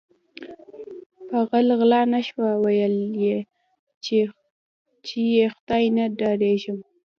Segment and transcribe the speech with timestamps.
[1.27, 3.37] په غل غلا نشوه ویل یی
[5.05, 6.79] چې ی خدای نه ډاریږم